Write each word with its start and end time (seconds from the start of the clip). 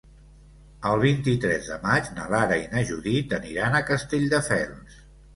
El 0.91 1.01
vint-i-tres 1.01 1.67
de 1.71 1.75
maig 1.83 2.09
na 2.19 2.25
Lara 2.31 2.57
i 2.61 2.63
na 2.71 2.81
Judit 2.91 3.35
aniran 3.39 3.77
a 3.77 3.83
Castelldefels. 3.91 4.97